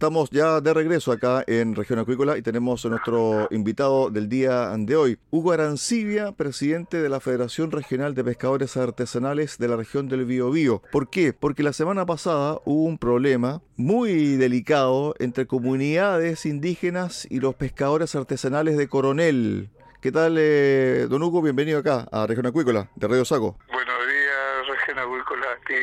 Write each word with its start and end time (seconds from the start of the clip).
Estamos 0.00 0.30
ya 0.30 0.62
de 0.62 0.72
regreso 0.72 1.12
acá 1.12 1.44
en 1.46 1.74
Región 1.74 1.98
Acuícola 1.98 2.38
y 2.38 2.40
tenemos 2.40 2.86
a 2.86 2.88
nuestro 2.88 3.48
invitado 3.50 4.08
del 4.08 4.30
día 4.30 4.74
de 4.78 4.96
hoy, 4.96 5.18
Hugo 5.28 5.52
Arancibia, 5.52 6.32
presidente 6.32 7.02
de 7.02 7.10
la 7.10 7.20
Federación 7.20 7.70
Regional 7.70 8.14
de 8.14 8.24
Pescadores 8.24 8.78
Artesanales 8.78 9.58
de 9.58 9.68
la 9.68 9.76
región 9.76 10.08
del 10.08 10.24
Biobío. 10.24 10.80
¿Por 10.90 11.10
qué? 11.10 11.34
Porque 11.34 11.62
la 11.62 11.74
semana 11.74 12.06
pasada 12.06 12.60
hubo 12.64 12.84
un 12.84 12.96
problema 12.96 13.60
muy 13.76 14.36
delicado 14.36 15.14
entre 15.18 15.46
comunidades 15.46 16.46
indígenas 16.46 17.26
y 17.28 17.40
los 17.40 17.54
pescadores 17.54 18.14
artesanales 18.14 18.78
de 18.78 18.88
Coronel. 18.88 19.68
¿Qué 20.00 20.10
tal, 20.10 20.36
eh, 20.38 21.08
don 21.10 21.22
Hugo? 21.22 21.42
Bienvenido 21.42 21.78
acá 21.78 22.08
a 22.10 22.26
Región 22.26 22.46
Acuícola 22.46 22.88
de 22.94 23.06
Radio 23.06 23.26
Saco. 23.26 23.58
Buenos 23.70 24.06
días, 24.06 24.66
Región 24.66 24.98
Acuícola. 24.98 25.46
Aquí 25.60 25.74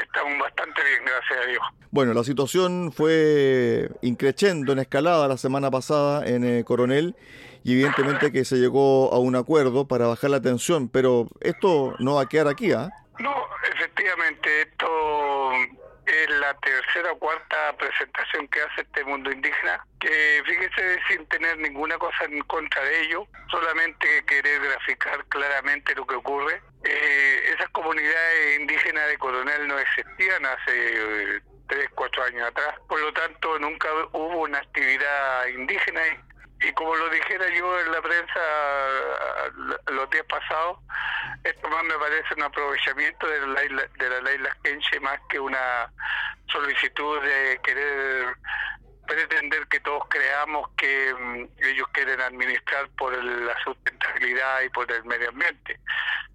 estamos 0.00 0.38
bastante 0.38 0.80
bien, 0.84 1.04
gracias 1.28 1.46
a 1.46 1.50
Dios. 1.50 1.62
Bueno, 1.90 2.14
la 2.14 2.24
situación 2.24 2.92
fue 2.92 3.90
increciendo 4.02 4.72
en 4.72 4.78
escalada 4.80 5.28
la 5.28 5.36
semana 5.36 5.70
pasada 5.70 6.26
en 6.26 6.44
eh, 6.44 6.64
Coronel 6.64 7.16
y 7.64 7.72
evidentemente 7.72 8.30
que 8.30 8.44
se 8.44 8.56
llegó 8.56 9.12
a 9.12 9.18
un 9.18 9.36
acuerdo 9.36 9.86
para 9.88 10.06
bajar 10.06 10.30
la 10.30 10.40
tensión, 10.40 10.88
pero 10.88 11.28
esto 11.40 11.94
no 11.98 12.14
va 12.14 12.22
a 12.22 12.28
quedar 12.28 12.48
aquí, 12.48 12.72
¿ah? 12.72 12.90
No, 13.18 13.34
efectivamente, 13.74 14.62
esto 14.62 14.86
es 16.08 16.30
la 16.30 16.54
tercera 16.54 17.12
o 17.12 17.18
cuarta 17.18 17.76
presentación 17.76 18.48
que 18.48 18.62
hace 18.62 18.82
este 18.82 19.04
mundo 19.04 19.30
indígena, 19.30 19.84
que 20.00 20.42
fíjese 20.46 21.00
sin 21.08 21.26
tener 21.26 21.58
ninguna 21.58 21.98
cosa 21.98 22.24
en 22.24 22.40
contra 22.42 22.82
de 22.82 23.00
ello, 23.02 23.26
solamente 23.50 24.24
querer 24.26 24.60
graficar 24.60 25.24
claramente 25.26 25.94
lo 25.94 26.06
que 26.06 26.14
ocurre. 26.14 26.62
Eh, 26.84 27.52
esas 27.54 27.68
comunidades 27.70 28.60
indígenas 28.60 29.08
de 29.08 29.18
Coronel 29.18 29.68
no 29.68 29.78
existían 29.78 30.46
hace 30.46 31.36
eh, 31.36 31.40
tres, 31.68 31.88
cuatro 31.94 32.24
años 32.24 32.48
atrás. 32.48 32.74
Por 32.88 33.00
lo 33.00 33.12
tanto, 33.12 33.58
nunca 33.58 33.88
hubo 34.12 34.42
una 34.42 34.58
actividad 34.58 35.46
indígena 35.48 36.00
y, 36.60 36.72
como 36.72 36.94
lo 36.96 37.08
dijera 37.10 37.48
yo 37.50 37.80
en 37.80 37.92
la 37.92 38.02
prensa 38.02 38.40
los 39.92 40.10
días 40.10 40.24
pasados, 40.28 40.78
esto 41.44 41.68
más 41.68 41.84
me 41.84 41.94
parece 41.94 42.34
un 42.36 42.42
aprovechamiento 42.42 43.26
de 43.26 43.46
la, 43.46 43.64
isla, 43.64 43.88
de 43.98 44.10
la 44.10 44.20
ley 44.20 44.38
más 45.00 45.20
que 45.28 45.38
una 45.38 45.90
solicitud 46.48 47.22
de 47.22 47.60
querer 47.62 48.36
pretender 49.08 49.66
que 49.68 49.80
todos 49.80 50.02
creamos 50.08 50.68
que 50.76 51.14
mm, 51.14 51.64
ellos 51.64 51.88
quieren 51.92 52.20
administrar 52.20 52.88
por 52.90 53.12
la 53.24 53.56
sustentabilidad 53.64 54.60
y 54.62 54.68
por 54.68 54.90
el 54.92 55.02
medio 55.04 55.30
ambiente, 55.30 55.80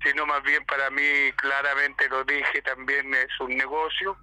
sino 0.03 0.25
más 0.25 0.41
bien 0.43 0.65
para 0.65 0.89
mí, 0.89 1.31
claramente 1.35 2.09
lo 2.09 2.23
dije, 2.23 2.61
también 2.63 3.13
es 3.13 3.39
un 3.39 3.55
negocio, 3.55 4.17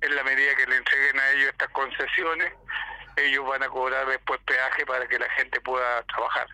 en 0.00 0.14
la 0.14 0.22
medida 0.22 0.54
que 0.54 0.66
le 0.66 0.76
entreguen 0.76 1.18
a 1.18 1.30
ellos 1.30 1.48
estas 1.48 1.70
concesiones, 1.70 2.52
ellos 3.20 3.46
van 3.46 3.62
a 3.62 3.68
cobrar 3.68 4.06
después 4.06 4.40
peaje 4.46 4.84
para 4.86 5.06
que 5.06 5.18
la 5.18 5.28
gente 5.30 5.60
pueda 5.60 6.02
trabajar. 6.04 6.46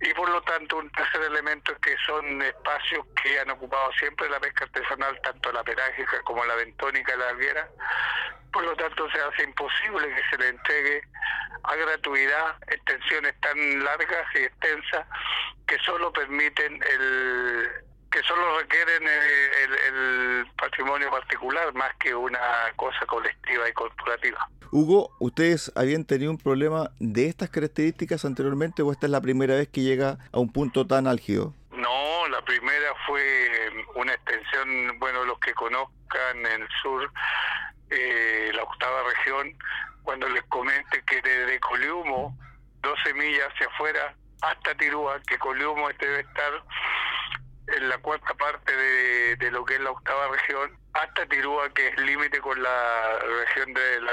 Y 0.00 0.12
por 0.14 0.28
lo 0.28 0.42
tanto, 0.42 0.78
un 0.78 0.90
tercer 0.90 1.22
elemento 1.22 1.72
es 1.72 1.78
que 1.78 1.96
son 2.04 2.42
espacios 2.42 3.06
que 3.22 3.38
han 3.38 3.50
ocupado 3.50 3.92
siempre 3.92 4.28
la 4.28 4.40
pesca 4.40 4.64
artesanal, 4.64 5.20
tanto 5.22 5.52
la 5.52 5.62
pelágica 5.62 6.20
como 6.22 6.44
la 6.44 6.56
bentónica 6.56 7.14
la 7.16 7.28
alguera. 7.28 7.68
Por 8.52 8.64
lo 8.64 8.74
tanto, 8.74 9.08
se 9.10 9.20
hace 9.20 9.44
imposible 9.44 10.12
que 10.12 10.22
se 10.28 10.42
le 10.42 10.48
entregue 10.48 11.02
a 11.62 11.76
gratuidad 11.76 12.56
extensiones 12.66 13.38
tan 13.40 13.84
largas 13.84 14.26
y 14.34 14.38
extensas 14.38 15.06
que 15.68 15.78
solo 15.78 16.12
permiten 16.12 16.82
el 16.82 17.70
que 18.12 18.22
solo 18.22 18.58
requieren 18.58 19.02
el, 19.08 20.46
patrimonio 20.56 21.10
particular 21.10 21.74
más 21.74 21.92
que 21.96 22.14
una 22.14 22.38
cosa 22.76 23.04
colectiva 23.06 23.68
y 23.68 23.72
corporativa. 23.72 24.48
Hugo, 24.70 25.10
¿ustedes 25.18 25.72
habían 25.74 26.04
tenido 26.04 26.30
un 26.30 26.38
problema 26.38 26.90
de 27.00 27.26
estas 27.26 27.50
características 27.50 28.24
anteriormente 28.24 28.82
o 28.82 28.92
esta 28.92 29.06
es 29.06 29.12
la 29.12 29.20
primera 29.20 29.56
vez 29.56 29.68
que 29.68 29.80
llega 29.80 30.18
a 30.32 30.38
un 30.38 30.52
punto 30.52 30.86
tan 30.86 31.08
álgido? 31.08 31.52
No, 31.72 32.28
la 32.28 32.40
primera 32.42 32.94
fue 33.06 33.70
una 33.96 34.12
extensión, 34.14 34.98
bueno, 35.00 35.24
los 35.24 35.38
que 35.40 35.52
conozcan 35.54 36.46
el 36.46 36.68
sur, 36.80 37.10
eh, 37.90 38.52
la 38.54 38.62
octava 38.62 39.02
región, 39.08 39.52
cuando 40.04 40.28
les 40.28 40.42
comente 40.44 41.02
que 41.06 41.20
desde 41.22 41.58
Coliumo, 41.60 42.36
12 42.82 43.14
millas 43.14 43.48
hacia 43.52 43.66
afuera, 43.66 44.14
hasta 44.42 44.74
Tirúa, 44.76 45.20
que 45.26 45.38
Coliumo 45.38 45.88
debe 45.98 46.20
estar 46.20 46.62
en 47.76 47.88
la 47.88 47.98
cuarta 47.98 48.34
parte 48.34 48.74
de, 48.76 49.50
lo 49.50 49.64
que 49.64 49.74
es 49.74 49.80
la 49.80 49.90
octava 49.90 50.28
región, 50.28 50.78
hasta 50.94 51.26
Tirúa, 51.26 51.72
que 51.74 51.88
es 51.88 51.98
límite 51.98 52.40
con 52.40 52.62
la 52.62 53.18
región 53.18 53.72
de 53.72 54.00
la, 54.00 54.12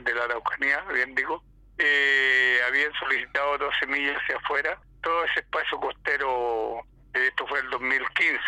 de 0.00 0.14
la 0.14 0.24
Araucanía, 0.24 0.80
bien 0.92 1.14
digo, 1.14 1.42
eh, 1.78 2.60
habían 2.66 2.92
solicitado 2.94 3.58
12 3.58 3.86
millas 3.86 4.16
hacia 4.22 4.36
afuera, 4.36 4.78
todo 5.02 5.24
ese 5.24 5.40
espacio 5.40 5.78
costero, 5.80 6.80
esto 7.12 7.46
fue 7.46 7.60
el 7.60 7.70
2015. 7.70 8.40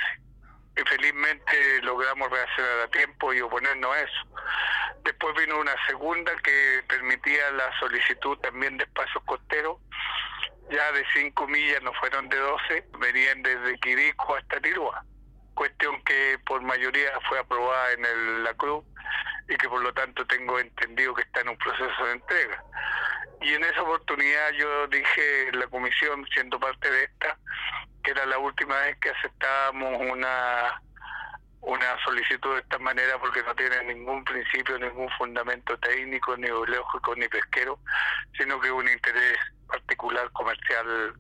Y 0.78 0.82
felizmente 0.88 1.82
logramos 1.82 2.30
reaccionar 2.30 2.80
a 2.84 2.88
tiempo 2.88 3.32
y 3.32 3.40
oponernos 3.40 3.94
a 3.94 4.00
eso. 4.00 4.26
Después 5.04 5.34
vino 5.36 5.58
una 5.58 5.74
segunda 5.86 6.32
que 6.42 6.82
permitía 6.88 7.50
la 7.52 7.70
solicitud 7.78 8.36
también 8.38 8.76
de 8.76 8.84
espacios 8.84 9.22
costeros 9.24 9.78
ya 10.70 10.92
de 10.92 11.04
5 11.14 11.46
millas 11.46 11.82
no 11.82 11.92
fueron 11.94 12.28
de 12.28 12.36
12, 12.36 12.88
venían 12.98 13.42
desde 13.42 13.78
Quirico 13.78 14.36
hasta 14.36 14.60
Tirúa. 14.60 15.04
Cuestión 15.54 16.02
que 16.02 16.38
por 16.44 16.60
mayoría 16.62 17.10
fue 17.28 17.38
aprobada 17.38 17.92
en 17.92 18.04
el, 18.04 18.44
la 18.44 18.54
Cruz 18.54 18.84
y 19.48 19.56
que 19.56 19.68
por 19.68 19.82
lo 19.82 19.92
tanto 19.94 20.26
tengo 20.26 20.58
entendido 20.58 21.14
que 21.14 21.22
está 21.22 21.40
en 21.40 21.50
un 21.50 21.58
proceso 21.58 22.04
de 22.06 22.12
entrega. 22.12 22.64
Y 23.40 23.54
en 23.54 23.64
esa 23.64 23.82
oportunidad 23.82 24.50
yo 24.52 24.86
dije 24.88 25.52
la 25.52 25.66
comisión, 25.68 26.26
siendo 26.32 26.58
parte 26.58 26.90
de 26.90 27.04
esta, 27.04 27.38
que 28.02 28.10
era 28.10 28.26
la 28.26 28.38
última 28.38 28.76
vez 28.80 28.96
que 28.98 29.10
aceptábamos 29.10 30.00
una 30.00 30.82
una 31.66 31.98
solicitud 32.04 32.54
de 32.54 32.60
esta 32.60 32.78
manera 32.78 33.18
porque 33.18 33.42
no 33.42 33.54
tiene 33.54 33.92
ningún 33.92 34.24
principio, 34.24 34.78
ningún 34.78 35.08
fundamento 35.18 35.76
técnico, 35.78 36.36
ni 36.36 36.46
biológico, 36.46 37.14
ni 37.16 37.26
pesquero, 37.28 37.78
sino 38.38 38.60
que 38.60 38.70
un 38.70 38.88
interés 38.88 39.36
particular 39.66 40.30
comercial 40.30 41.14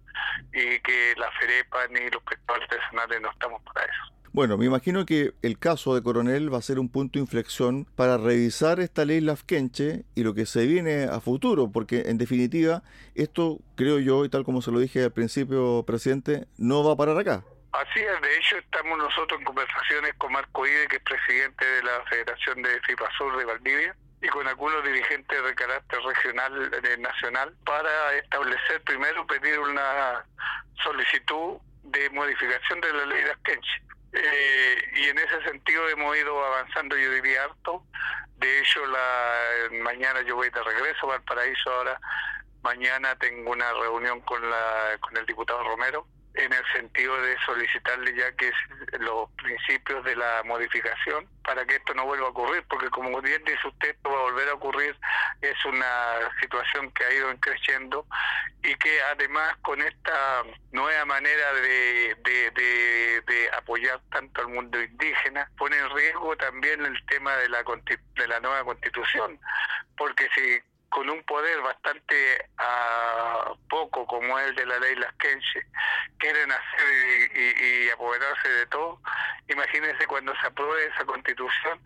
y 0.52 0.78
que 0.80 1.14
la 1.16 1.30
FEREPA 1.32 1.88
ni 1.88 2.08
los 2.10 2.22
pescadores 2.22 2.68
artesanales 2.70 3.20
no 3.20 3.30
estamos 3.30 3.60
para 3.62 3.86
eso. 3.86 4.16
Bueno, 4.32 4.56
me 4.56 4.66
imagino 4.66 5.04
que 5.04 5.32
el 5.42 5.58
caso 5.58 5.94
de 5.94 6.02
Coronel 6.02 6.52
va 6.52 6.58
a 6.58 6.62
ser 6.62 6.78
un 6.78 6.90
punto 6.90 7.18
de 7.18 7.22
inflexión 7.22 7.86
para 7.96 8.16
revisar 8.16 8.78
esta 8.78 9.04
ley 9.04 9.20
Lafkenche 9.20 10.04
y 10.14 10.22
lo 10.22 10.34
que 10.34 10.46
se 10.46 10.66
viene 10.66 11.04
a 11.04 11.20
futuro, 11.20 11.72
porque 11.72 12.02
en 12.06 12.18
definitiva 12.18 12.82
esto, 13.14 13.58
creo 13.74 13.98
yo, 13.98 14.24
y 14.24 14.28
tal 14.28 14.44
como 14.44 14.62
se 14.62 14.70
lo 14.70 14.78
dije 14.78 15.02
al 15.02 15.12
principio, 15.12 15.82
presidente, 15.86 16.46
no 16.56 16.84
va 16.84 16.92
a 16.92 16.96
parar 16.96 17.18
acá. 17.18 17.44
Así 17.76 18.00
es, 18.00 18.20
de 18.22 18.36
hecho 18.38 18.56
estamos 18.56 18.96
nosotros 18.96 19.38
en 19.38 19.44
conversaciones 19.44 20.14
con 20.16 20.32
Marco 20.32 20.66
Ide, 20.66 20.88
que 20.88 20.96
es 20.96 21.02
presidente 21.02 21.62
de 21.62 21.82
la 21.82 22.02
Federación 22.08 22.62
de 22.62 22.80
FIPASUR 22.80 23.36
de 23.36 23.44
Valdivia, 23.44 23.94
y 24.22 24.28
con 24.28 24.48
algunos 24.48 24.82
dirigentes 24.82 25.44
de 25.44 25.54
carácter 25.54 26.00
regional, 26.00 26.72
eh, 26.72 26.96
nacional, 26.96 27.54
para 27.66 28.14
establecer 28.14 28.80
primero, 28.82 29.26
pedir 29.26 29.58
una 29.58 30.24
solicitud 30.82 31.58
de 31.82 32.08
modificación 32.10 32.80
de 32.80 32.92
la 32.94 33.04
ley 33.04 33.24
de 33.24 33.32
Askenche. 33.32 33.82
Eh, 34.14 34.92
y 34.94 35.08
en 35.10 35.18
ese 35.18 35.42
sentido 35.42 35.86
hemos 35.90 36.16
ido 36.16 36.42
avanzando, 36.46 36.96
yo 36.96 37.10
diría, 37.10 37.44
harto. 37.44 37.84
De 38.38 38.60
hecho, 38.60 38.86
la 38.86 39.68
mañana 39.82 40.22
yo 40.22 40.36
voy 40.36 40.48
de 40.48 40.62
regreso 40.62 41.12
al 41.12 41.22
paraíso 41.24 41.70
ahora. 41.70 42.00
Mañana 42.62 43.14
tengo 43.16 43.50
una 43.50 43.70
reunión 43.74 44.22
con, 44.22 44.48
la, 44.48 44.96
con 45.00 45.14
el 45.18 45.26
diputado 45.26 45.62
Romero 45.62 46.06
en 46.36 46.52
el 46.52 46.64
sentido 46.72 47.20
de 47.22 47.36
solicitarle 47.44 48.14
ya 48.14 48.30
que 48.32 48.52
los 49.00 49.30
principios 49.32 50.04
de 50.04 50.16
la 50.16 50.42
modificación 50.44 51.26
para 51.42 51.64
que 51.64 51.76
esto 51.76 51.94
no 51.94 52.04
vuelva 52.04 52.26
a 52.26 52.30
ocurrir, 52.30 52.62
porque 52.68 52.90
como 52.90 53.20
bien 53.22 53.42
dice 53.44 53.66
usted, 53.66 53.90
esto 53.90 54.10
va 54.10 54.18
a 54.18 54.22
volver 54.22 54.48
a 54.48 54.54
ocurrir, 54.54 54.96
es 55.40 55.64
una 55.64 56.30
situación 56.40 56.90
que 56.92 57.04
ha 57.04 57.12
ido 57.12 57.34
creciendo 57.40 58.06
y 58.62 58.74
que 58.74 59.00
además 59.02 59.56
con 59.62 59.80
esta 59.80 60.42
nueva 60.72 61.04
manera 61.04 61.52
de, 61.54 62.16
de, 62.24 63.50
apoyar 63.56 64.00
tanto 64.10 64.42
al 64.42 64.48
mundo 64.48 64.80
indígena, 64.80 65.50
pone 65.56 65.76
en 65.76 65.90
riesgo 65.90 66.36
también 66.36 66.84
el 66.84 67.06
tema 67.06 67.36
de 67.36 67.48
la, 67.48 67.62
de 67.62 68.28
la 68.28 68.40
nueva 68.40 68.64
constitución, 68.64 69.38
porque 69.96 70.28
si 70.34 70.60
con 70.88 71.08
un 71.10 71.22
poder 71.24 71.60
bastante 71.62 72.48
uh, 72.58 73.56
poco 73.68 74.06
como 74.06 74.38
el 74.38 74.54
de 74.54 74.66
la 74.66 74.78
ley 74.78 74.94
Lasquense, 74.96 75.66
quieren 76.18 76.50
hacer 76.50 77.36
y, 77.36 77.90
apoderarse 77.90 78.48
de 78.48 78.66
todo, 78.66 79.00
imagínense 79.48 80.06
cuando 80.06 80.34
se 80.40 80.46
apruebe 80.46 80.86
esa 80.86 81.04
constitución 81.04 81.80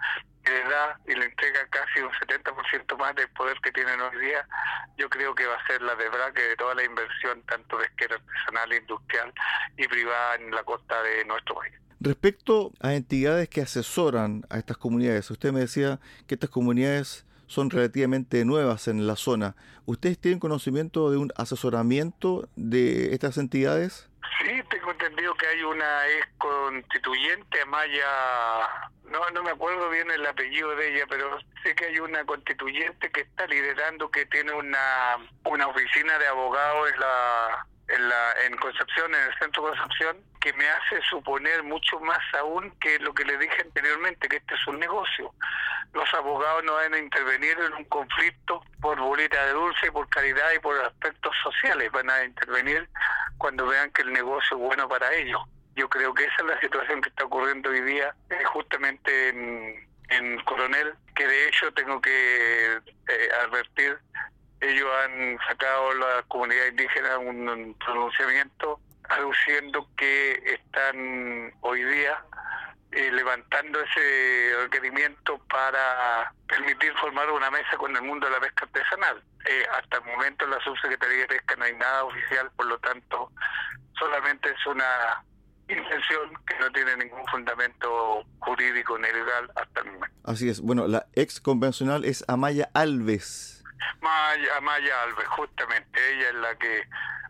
que 0.45 0.53
le 0.53 0.65
da 0.65 0.99
y 1.07 1.15
le 1.15 1.27
entrega 1.27 1.67
casi 1.69 2.01
un 2.01 2.11
70% 2.11 2.97
más 2.99 3.15
del 3.15 3.29
poder 3.31 3.59
que 3.63 3.73
tienen 3.73 4.01
hoy 4.01 4.19
día, 4.19 4.47
yo 4.97 5.09
creo 5.11 5.35
que 5.35 5.47
va 5.47 5.57
a 5.57 5.67
ser 5.67 5.83
la 5.83 5.95
de 5.95 6.09
que 6.35 6.43
de 6.43 6.57
toda 6.57 6.75
la 6.75 6.85
inversión, 6.85 7.43
tanto 7.43 7.79
pesquera 7.79 8.17
artesanal, 8.17 8.73
industrial 8.73 9.33
y 9.77 9.87
privada 9.87 10.37
en 10.37 10.51
la 10.51 10.63
costa 10.63 11.03
de 11.03 11.25
nuestro 11.25 11.57
país. 11.57 11.75
Respecto 12.01 12.73
a 12.81 12.95
entidades 12.95 13.51
que 13.51 13.61
asesoran 13.61 14.45
a 14.49 14.57
estas 14.57 14.79
comunidades, 14.79 15.31
usted 15.31 15.53
me 15.53 15.61
decía 15.61 16.01
que 16.27 16.35
estas 16.35 16.49
comunidades 16.49 17.27
son 17.51 17.69
relativamente 17.69 18.45
nuevas 18.45 18.87
en 18.87 19.09
la 19.09 19.17
zona. 19.17 19.57
¿Ustedes 19.85 20.21
tienen 20.21 20.39
conocimiento 20.39 21.11
de 21.11 21.17
un 21.17 21.33
asesoramiento 21.37 22.49
de 22.55 23.13
estas 23.13 23.39
entidades? 23.39 24.09
Sí, 24.39 24.53
tengo 24.71 24.93
entendido 24.93 25.35
que 25.35 25.49
hay 25.49 25.63
una 25.65 26.07
ex 26.17 26.29
constituyente, 26.39 27.61
Amaya, 27.63 28.07
no, 29.11 29.29
no 29.31 29.43
me 29.43 29.51
acuerdo 29.51 29.91
bien 29.91 30.09
el 30.13 30.25
apellido 30.25 30.77
de 30.77 30.95
ella, 30.95 31.07
pero 31.09 31.39
sé 31.65 31.75
que 31.75 31.87
hay 31.87 31.99
una 31.99 32.25
constituyente 32.25 33.11
que 33.11 33.23
está 33.23 33.49
liderando, 33.49 34.09
que 34.13 34.27
tiene 34.27 34.53
una, 34.53 35.17
una 35.45 35.67
oficina 35.67 36.19
de 36.21 36.29
abogados 36.29 36.93
en 36.95 37.01
la 37.01 37.67
en, 37.95 38.09
la, 38.09 38.33
en 38.47 38.57
Concepción, 38.57 39.15
en 39.15 39.23
el 39.23 39.39
centro 39.39 39.63
de 39.65 39.77
Concepción, 39.77 40.17
que 40.41 40.53
me 40.55 40.69
hace 40.69 41.01
suponer 41.09 41.63
mucho 41.63 42.01
más 42.01 42.19
aún 42.39 42.71
que 42.81 42.99
lo 42.99 43.13
que 43.13 43.25
le 43.25 43.37
dije 43.39 43.63
anteriormente, 43.63 44.29
que 44.29 44.37
este 44.37 44.55
es 44.55 44.67
un 44.67 44.79
negocio. 44.79 45.33
Los 45.93 46.13
abogados 46.15 46.65
no 46.65 46.75
van 46.75 46.95
a 46.95 46.99
intervenir 46.99 47.59
en 47.59 47.75
un 47.75 47.85
conflicto 47.85 48.63
por 48.81 48.99
bolita 48.99 49.45
de 49.47 49.53
dulce, 49.53 49.93
por 49.93 50.09
caridad 50.09 50.53
y 50.55 50.59
por 50.61 50.77
aspectos 50.85 51.35
sociales, 51.43 51.91
van 51.93 52.09
a 52.11 52.25
intervenir 52.25 52.89
cuando 53.39 53.67
vean 53.67 53.91
que 53.91 54.03
el 54.03 54.13
negocio 54.13 54.57
es 54.57 54.63
bueno 54.63 54.89
para 54.89 55.13
ellos. 55.15 55.41
Yo 55.75 55.89
creo 55.89 56.15
que 56.15 56.25
esa 56.25 56.37
es 56.39 56.47
la 56.47 56.61
situación 56.61 57.01
que 57.01 57.09
está 57.09 57.25
ocurriendo 57.25 57.71
hoy 57.71 57.81
día, 57.83 58.15
eh, 58.31 58.45
justamente 58.45 59.29
en, 59.31 60.41
Coronel, 60.45 60.95
que 61.15 61.27
de 61.27 61.49
hecho 61.49 61.73
tengo 61.73 62.01
que 62.01 62.75
eh, 62.75 63.29
advertir 63.45 63.99
ellos 64.61 64.89
han 65.05 65.39
sacado 65.49 65.95
la 65.95 66.23
comunidad 66.29 66.67
indígena 66.67 67.19
un, 67.19 67.77
pronunciamiento 67.85 68.81
aduciendo 69.09 69.89
que 69.97 70.33
están 70.45 71.53
hoy 71.61 71.83
día 71.83 72.23
eh, 72.93 73.11
levantando 73.13 73.81
ese 73.81 74.53
requerimiento 74.63 75.39
para 75.49 76.33
permitir 76.47 76.93
formar 77.01 77.31
una 77.31 77.51
mesa 77.51 77.77
con 77.77 77.95
el 77.97 78.03
mundo 78.03 78.27
de 78.27 78.33
la 78.33 78.41
pesca 78.41 78.65
artesanal. 78.67 79.23
Eh, 79.47 79.65
hasta 79.73 79.99
el 79.99 80.05
momento 80.05 80.45
en 80.45 80.51
la 80.51 80.61
subsecretaría 80.61 81.21
de 81.23 81.27
pesca 81.27 81.57
no 81.57 81.65
hay 81.65 81.75
nada 81.75 82.05
oficial, 82.05 82.51
por 82.57 82.67
lo 82.67 82.79
tanto 82.79 83.33
solamente 83.99 84.51
es 84.51 84.67
una 84.67 85.25
intención 85.69 86.33
que 86.47 86.59
no 86.59 86.71
tiene 86.73 86.97
ningún 86.97 87.25
fundamento 87.27 88.25
jurídico 88.41 88.99
ni 88.99 89.09
legal 89.09 89.51
hasta 89.55 89.81
el 89.81 89.93
momento. 89.93 90.17
Así 90.25 90.49
es. 90.49 90.61
Bueno, 90.61 90.89
la 90.89 91.07
ex 91.15 91.41
convencional 91.41 92.05
es 92.05 92.25
Amaya 92.29 92.71
Alves. 92.75 93.60
Maya, 94.01 94.61
Maya 94.61 95.03
Alves, 95.03 95.27
justamente, 95.29 96.01
ella 96.13 96.29
es 96.29 96.35
la 96.35 96.55
que 96.57 96.83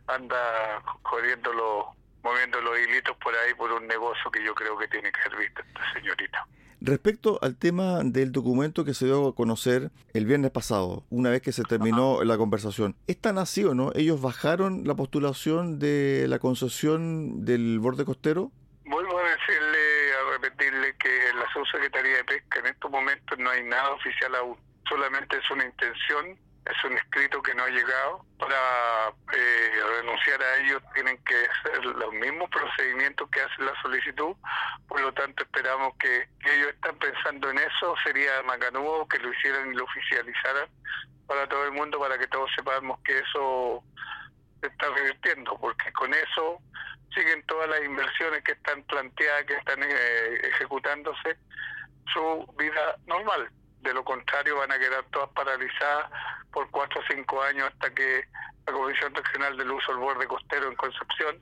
anda 0.06 0.82
jodiendo 1.02 1.52
los, 1.52 1.84
moviendo 2.22 2.60
los 2.60 2.78
hilitos 2.78 3.16
por 3.16 3.34
ahí 3.34 3.54
por 3.54 3.72
un 3.72 3.86
negocio 3.86 4.30
que 4.30 4.44
yo 4.44 4.54
creo 4.54 4.76
que 4.76 4.88
tiene 4.88 5.10
que 5.12 5.22
ser 5.22 5.36
visto 5.36 5.62
esta 5.62 5.92
señorita. 5.92 6.46
Respecto 6.82 7.38
al 7.42 7.56
tema 7.56 8.00
del 8.02 8.32
documento 8.32 8.86
que 8.86 8.94
se 8.94 9.04
dio 9.04 9.28
a 9.28 9.34
conocer 9.34 9.90
el 10.14 10.24
viernes 10.24 10.50
pasado, 10.50 11.04
una 11.10 11.28
vez 11.28 11.42
que 11.42 11.52
se 11.52 11.62
terminó 11.62 12.24
la 12.24 12.38
conversación, 12.38 12.96
¿es 13.06 13.20
tan 13.20 13.36
así 13.36 13.64
o 13.64 13.74
no? 13.74 13.92
¿Ellos 13.94 14.22
bajaron 14.22 14.84
la 14.86 14.94
postulación 14.94 15.78
de 15.78 16.24
la 16.26 16.38
concesión 16.38 17.44
del 17.44 17.80
borde 17.80 18.06
costero? 18.06 18.50
Vuelvo 18.86 19.18
a 19.18 19.22
decirle, 19.24 20.14
a 20.14 20.30
repetirle 20.38 20.96
que 20.96 21.28
en 21.28 21.38
la 21.38 21.52
subsecretaría 21.52 22.16
de 22.16 22.24
Pesca 22.24 22.60
en 22.60 22.66
estos 22.68 22.90
momentos 22.90 23.38
no 23.38 23.50
hay 23.50 23.62
nada 23.62 23.90
oficial 23.90 24.34
aún 24.36 24.56
solamente 24.90 25.38
es 25.38 25.50
una 25.50 25.64
intención, 25.64 26.36
es 26.66 26.84
un 26.84 26.96
escrito 26.98 27.40
que 27.42 27.54
no 27.54 27.62
ha 27.62 27.68
llegado. 27.68 28.26
Para 28.38 29.08
eh, 29.32 29.70
renunciar 29.98 30.42
a 30.42 30.56
ellos 30.58 30.82
tienen 30.94 31.16
que 31.24 31.46
ser 31.62 31.84
los 31.84 32.12
mismos 32.12 32.50
procedimientos 32.50 33.28
que 33.30 33.40
hace 33.40 33.62
la 33.62 33.80
solicitud, 33.80 34.36
por 34.88 35.00
lo 35.00 35.12
tanto 35.14 35.44
esperamos 35.44 35.94
que, 35.98 36.28
ellos 36.44 36.68
están 36.74 36.96
pensando 36.96 37.50
en 37.50 37.58
eso, 37.58 37.94
sería 38.04 38.42
macanudo 38.42 39.06
que 39.08 39.18
lo 39.18 39.32
hicieran 39.32 39.72
y 39.72 39.76
lo 39.76 39.84
oficializaran 39.84 40.68
para 41.26 41.48
todo 41.48 41.64
el 41.64 41.72
mundo, 41.72 42.00
para 42.00 42.18
que 42.18 42.26
todos 42.26 42.50
sepamos 42.56 42.98
que 43.04 43.18
eso 43.18 43.84
se 44.60 44.66
está 44.66 44.88
revirtiendo, 44.88 45.56
porque 45.60 45.92
con 45.92 46.12
eso 46.12 46.58
siguen 47.14 47.44
todas 47.46 47.68
las 47.70 47.84
inversiones 47.84 48.42
que 48.42 48.52
están 48.52 48.82
planteadas, 48.84 49.44
que 49.44 49.54
están 49.54 49.82
eh, 49.82 50.40
ejecutándose, 50.42 51.36
su 52.12 52.54
vida 52.58 52.96
normal. 53.06 53.48
De 53.82 53.94
lo 53.94 54.04
contrario, 54.04 54.56
van 54.56 54.72
a 54.72 54.78
quedar 54.78 55.04
todas 55.10 55.30
paralizadas 55.30 56.10
por 56.52 56.70
cuatro 56.70 57.00
o 57.00 57.14
cinco 57.14 57.42
años 57.42 57.68
hasta 57.72 57.94
que 57.94 58.24
la 58.66 58.72
Comisión 58.72 59.14
Regional 59.14 59.56
del 59.56 59.70
Uso 59.70 59.92
del 59.92 60.00
Borde 60.00 60.26
Costero 60.26 60.68
en 60.68 60.76
Concepción 60.76 61.36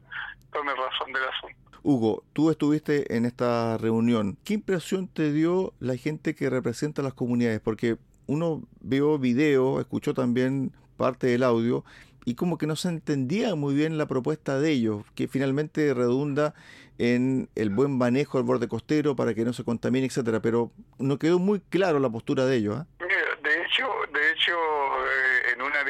tome 0.52 0.72
razón 0.74 1.12
del 1.12 1.24
asunto. 1.24 1.78
Hugo, 1.82 2.24
tú 2.32 2.50
estuviste 2.50 3.16
en 3.16 3.24
esta 3.24 3.78
reunión. 3.78 4.36
¿Qué 4.44 4.54
impresión 4.54 5.08
te 5.08 5.32
dio 5.32 5.72
la 5.80 5.96
gente 5.96 6.34
que 6.34 6.50
representa 6.50 7.02
las 7.02 7.14
comunidades? 7.14 7.60
Porque 7.60 7.96
uno 8.26 8.62
vio 8.80 9.18
video, 9.18 9.80
escuchó 9.80 10.14
también 10.14 10.72
parte 10.96 11.28
del 11.28 11.42
audio 11.42 11.84
y 12.28 12.34
como 12.34 12.58
que 12.58 12.66
no 12.66 12.76
se 12.76 12.90
entendía 12.90 13.54
muy 13.54 13.74
bien 13.74 13.96
la 13.96 14.04
propuesta 14.04 14.60
de 14.60 14.70
ellos, 14.70 15.02
que 15.14 15.28
finalmente 15.28 15.94
redunda 15.94 16.52
en 16.98 17.48
el 17.54 17.70
buen 17.70 17.96
manejo 17.96 18.36
del 18.36 18.46
borde 18.46 18.68
costero 18.68 19.16
para 19.16 19.32
que 19.32 19.46
no 19.46 19.54
se 19.54 19.64
contamine, 19.64 20.06
etcétera, 20.06 20.42
pero 20.42 20.70
no 20.98 21.18
quedó 21.18 21.38
muy 21.38 21.60
claro 21.60 22.00
la 22.00 22.10
postura 22.10 22.44
de 22.44 22.56
ellos. 22.56 22.82
¿eh? 22.82 23.04
De 23.42 23.62
hecho, 23.62 23.88
de 24.12 24.32
hecho, 24.32 24.52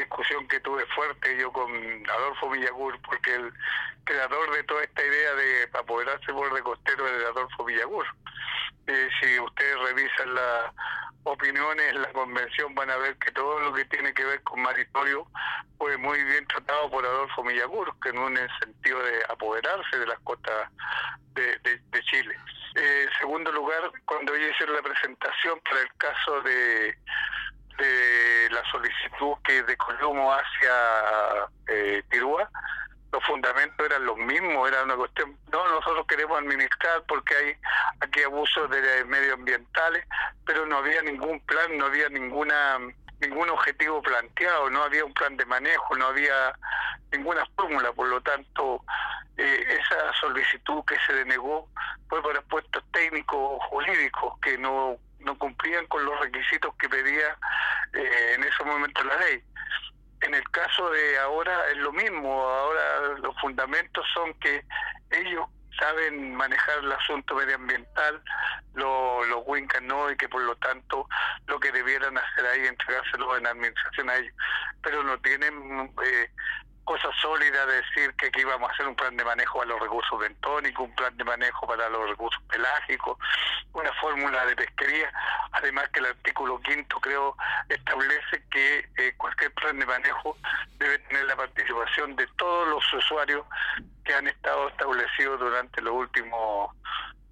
discusión 0.09 0.47
que 0.47 0.59
tuve 0.61 0.85
fuerte 0.87 1.37
yo 1.37 1.51
con 1.51 1.69
Adolfo 2.09 2.49
Villagur, 2.49 2.99
porque 3.03 3.35
el 3.35 3.53
creador 4.03 4.51
de 4.55 4.63
toda 4.63 4.83
esta 4.83 5.05
idea 5.05 5.35
de 5.35 5.69
apoderarse 5.73 6.25
del 6.25 6.35
borde 6.35 6.63
costero 6.63 7.07
es 7.07 7.25
Adolfo 7.25 7.63
Villagur. 7.63 8.05
Si 9.21 9.39
ustedes 9.39 9.79
revisan 9.81 10.33
la 10.33 10.73
opiniones 11.23 11.89
en 11.89 12.01
la 12.01 12.11
convención 12.13 12.73
van 12.73 12.89
a 12.89 12.97
ver 12.97 13.15
que 13.17 13.31
todo 13.31 13.59
lo 13.59 13.73
que 13.73 13.85
tiene 13.85 14.13
que 14.13 14.23
ver 14.23 14.41
con 14.41 14.61
maritorio 14.61 15.27
fue 15.77 15.95
muy 15.97 16.23
bien 16.23 16.47
tratado 16.47 16.89
por 16.89 17.05
Adolfo 17.05 17.43
Millagur, 17.43 17.93
que 18.01 18.09
en 18.09 18.17
un 18.17 18.39
sentido 18.59 18.99
de 19.03 19.23
apoderarse 19.29 19.99
de 19.99 20.07
las 20.07 20.19
costas 20.21 20.71
de, 21.35 21.59
de, 21.59 22.01
Chile. 22.03 22.35
Eh, 22.75 23.05
segundo 23.19 23.51
lugar, 23.51 23.91
cuando 24.05 24.33
ellos 24.33 24.51
hicieron 24.51 24.75
la 24.75 24.81
presentación 24.81 25.59
para 25.59 25.81
el 25.81 25.93
caso 25.97 26.41
de, 26.41 26.97
de 27.79 28.49
la 28.51 28.63
solicitud 28.71 29.35
que 29.43 29.63
de 29.63 29.77
Columo 29.77 30.31
hacia 30.31 31.49
eh, 31.67 32.03
Tirúa, 32.09 32.49
los 33.11 33.23
fundamentos 33.25 33.85
eran 33.85 34.05
los 34.05 34.17
mismo, 34.17 34.67
era 34.67 34.83
una 34.83 34.95
cuestión, 34.95 35.35
no, 35.51 35.67
nosotros 35.69 36.05
queremos 36.07 36.37
administrar 36.37 37.03
porque 37.07 37.35
hay 37.35 37.55
aquí 38.01 38.21
abusos 38.21 38.69
de 38.69 39.03
medioambientales, 39.05 40.05
pero 40.45 40.65
no 40.65 40.77
había 40.77 41.01
ningún 41.01 41.39
plan, 41.41 41.77
no 41.77 41.85
había 41.85 42.09
ninguna 42.09 42.77
ningún 43.21 43.49
objetivo 43.49 44.01
planteado, 44.01 44.69
no 44.69 44.83
había 44.83 45.03
un 45.03 45.13
plan 45.13 45.35
de 45.35 45.45
manejo, 45.45 45.95
no 45.97 46.07
había 46.07 46.53
ninguna 47.11 47.45
fórmula, 47.55 47.91
por 47.91 48.07
lo 48.07 48.21
tanto, 48.21 48.83
eh, 49.37 49.65
esa 49.67 50.13
solicitud 50.13 50.83
que 50.85 50.95
se 51.05 51.13
denegó 51.13 51.67
fue 52.07 52.21
por 52.21 52.37
aspectos 52.37 52.83
técnicos 52.91 53.61
jurídicos 53.69 54.39
que 54.41 54.57
no 54.57 54.97
con 55.87 56.05
los 56.05 56.19
requisitos 56.19 56.73
que 56.75 56.89
pedía 56.89 57.37
eh, 57.93 58.33
en 58.35 58.43
ese 58.43 58.63
momento 58.63 59.03
la 59.03 59.17
ley. 59.17 59.43
En 60.21 60.33
el 60.33 60.43
caso 60.51 60.89
de 60.89 61.17
ahora 61.19 61.69
es 61.71 61.77
lo 61.77 61.93
mismo, 61.93 62.41
ahora 62.41 63.17
los 63.19 63.35
fundamentos 63.39 64.05
son 64.13 64.33
que 64.35 64.65
ellos 65.11 65.45
saben 65.79 66.35
manejar 66.35 66.79
el 66.79 66.91
asunto 66.91 67.35
medioambiental, 67.35 68.21
los 68.73 69.27
lo 69.27 69.39
Wincan 69.41 69.87
no, 69.87 70.11
y 70.11 70.17
que 70.17 70.27
por 70.27 70.41
lo 70.41 70.55
tanto 70.57 71.07
lo 71.47 71.59
que 71.59 71.71
debieran 71.71 72.17
hacer 72.17 72.45
ahí 72.45 72.61
es 72.61 72.69
entregárselo 72.69 73.37
en 73.37 73.47
administración 73.47 74.09
a 74.09 74.15
ellos. 74.17 74.33
Pero 74.81 75.03
no 75.03 75.17
tienen 75.19 75.93
eh, 76.05 76.31
cosa 76.89 77.09
sólida 77.21 77.67
decir 77.67 78.15
que 78.15 78.25
aquí 78.29 78.43
vamos 78.43 78.67
a 78.67 78.73
hacer 78.73 78.87
un 78.87 78.95
plan 78.95 79.15
de 79.15 79.23
manejo 79.23 79.59
para 79.59 79.69
los 79.69 79.79
recursos 79.79 80.19
bentónicos, 80.19 80.87
un 80.87 80.95
plan 80.95 81.15
de 81.15 81.23
manejo 81.23 81.67
para 81.67 81.87
los 81.87 82.09
recursos 82.09 82.41
pelágicos, 82.49 83.15
una 83.73 83.93
fórmula 84.01 84.43
de 84.47 84.55
pesquería, 84.55 85.13
además 85.51 85.87
que 85.93 85.99
el 85.99 86.07
artículo 86.07 86.59
quinto 86.61 86.99
creo 86.99 87.35
establece 87.69 88.43
que 88.49 88.89
eh, 88.97 89.13
cualquier 89.17 89.53
plan 89.53 89.77
de 89.77 89.85
manejo 89.85 90.35
debe 90.79 90.97
tener 90.97 91.25
la 91.25 91.35
participación 91.35 92.15
de 92.15 92.25
todos 92.37 92.67
los 92.69 92.83
usuarios 92.91 93.45
que 94.03 94.15
han 94.15 94.25
estado 94.25 94.69
establecidos 94.69 95.39
durante 95.39 95.83
los 95.83 95.93
últimos 95.93 96.75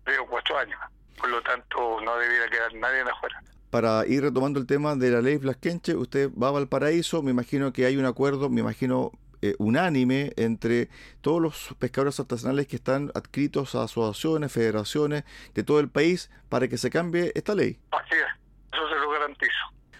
tres 0.03 0.19
o 0.19 0.27
cuatro 0.27 0.59
años. 0.59 0.79
Por 1.17 1.29
lo 1.29 1.41
tanto, 1.41 1.99
no 2.01 2.15
debiera 2.17 2.47
quedar 2.47 2.75
nadie 2.75 2.99
en 2.99 3.09
afuera 3.09 3.41
para 3.71 4.07
ir 4.07 4.21
retomando 4.21 4.59
el 4.61 4.65
tema 4.65 4.95
de 4.95 5.11
la 5.11 5.21
ley 5.21 5.35
Blasquenche, 5.37 5.93
usted 5.93 6.31
va 6.31 6.47
a 6.47 6.51
Valparaíso, 6.51 7.21
me 7.21 7.31
imagino 7.31 7.73
que 7.73 7.85
hay 7.85 7.97
un 7.97 8.05
acuerdo, 8.05 8.49
me 8.49 8.61
imagino 8.61 9.11
eh, 9.41 9.55
unánime 9.59 10.33
entre 10.35 10.89
todos 11.21 11.41
los 11.41 11.75
pescadores 11.79 12.19
artesanales 12.19 12.67
que 12.67 12.75
están 12.75 13.11
adscritos 13.13 13.75
a 13.75 13.83
asociaciones, 13.83 14.51
federaciones 14.51 15.23
de 15.53 15.63
todo 15.63 15.79
el 15.79 15.89
país 15.89 16.31
para 16.49 16.67
que 16.67 16.77
se 16.77 16.89
cambie 16.89 17.31
esta 17.35 17.55
ley. 17.55 17.79
Así 17.91 18.15
es, 18.15 18.73
eso 18.73 18.89
se 18.89 18.95
lo 18.95 19.09
garantizo. 19.09 19.51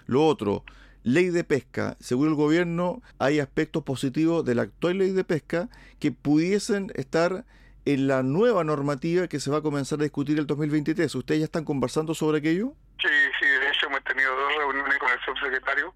Lo 0.06 0.26
otro, 0.26 0.64
ley 1.04 1.30
de 1.30 1.44
pesca. 1.44 1.96
Según 2.00 2.30
el 2.30 2.36
gobierno, 2.36 3.02
hay 3.20 3.40
aspectos 3.40 3.84
positivos 3.84 4.44
de 4.44 4.56
la 4.56 4.64
actual 4.64 4.98
ley 4.98 5.12
de 5.12 5.24
pesca 5.24 5.70
que 6.00 6.12
pudiesen 6.12 6.92
estar 6.96 7.46
en 7.86 8.08
la 8.08 8.22
nueva 8.22 8.66
normativa 8.66 9.28
que 9.28 9.40
se 9.40 9.50
va 9.50 9.60
a 9.60 9.62
comenzar 9.62 10.00
a 10.00 10.04
discutir 10.04 10.38
el 10.38 10.46
2023. 10.46 11.14
¿Ustedes 11.16 11.40
ya 11.40 11.46
están 11.46 11.64
conversando 11.64 12.14
sobre 12.14 12.40
aquello? 12.40 12.74
Sí, 13.02 13.08
sí, 13.40 13.48
de 13.48 13.70
hecho 13.70 13.88
hemos 13.88 14.04
tenido 14.04 14.36
dos 14.36 14.56
reuniones 14.58 14.98
con 14.98 15.10
el 15.10 15.20
subsecretario. 15.22 15.94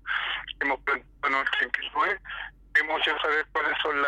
Hemos 0.61 0.79
planteado 0.81 1.29
nuestra 1.29 1.65
inquietudes 1.65 2.21
Queremos 2.73 3.01
saber 3.03 3.45
cuáles 3.51 3.77
son 3.81 4.01